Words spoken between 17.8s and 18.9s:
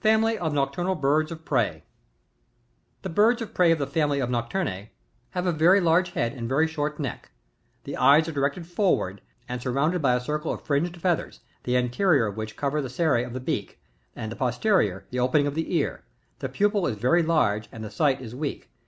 the sight is weak.